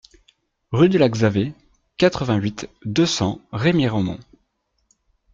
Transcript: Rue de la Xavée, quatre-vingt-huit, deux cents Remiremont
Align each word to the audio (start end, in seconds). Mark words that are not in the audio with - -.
Rue 0.71 0.89
de 0.89 0.97
la 0.97 1.09
Xavée, 1.11 1.53
quatre-vingt-huit, 1.97 2.67
deux 2.85 3.05
cents 3.05 3.39
Remiremont 3.51 4.17